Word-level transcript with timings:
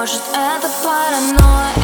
Может 0.00 0.22
это 0.32 0.66
паранойя? 0.82 1.79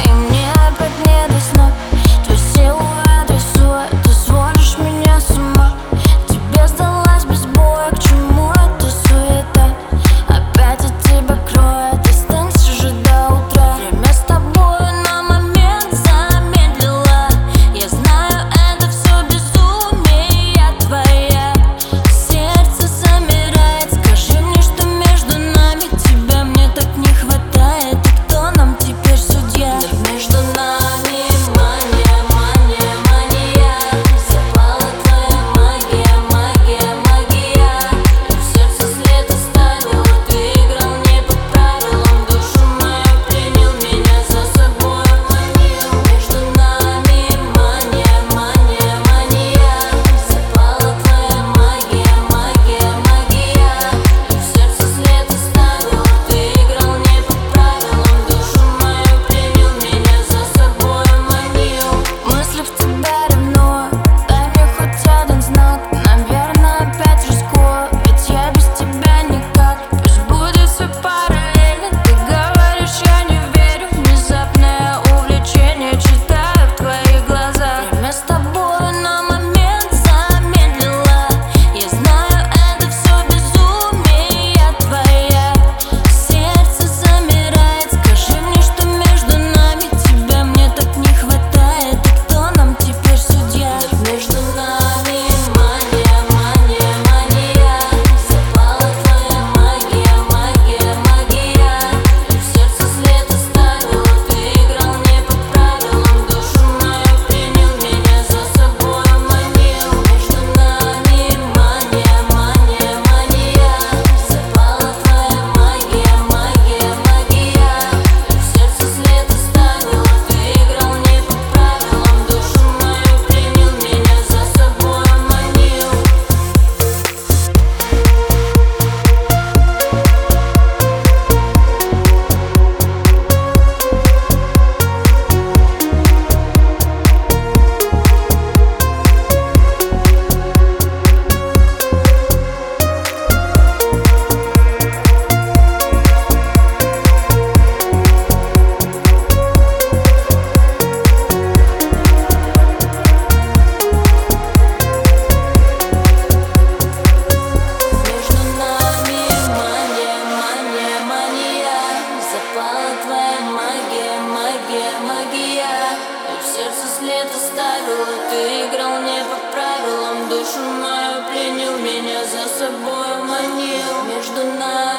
заставила 167.57 168.07
Ты 168.31 168.69
играл 168.69 169.01
не 169.03 169.21
по 169.25 169.39
правилам 169.53 170.29
Душу 170.29 170.61
мою 170.61 171.25
пленил 171.31 171.79
Меня 171.79 172.25
за 172.25 172.49
собой 172.49 173.25
манил. 173.25 174.05
Между 174.09 174.45
нами 174.59 174.96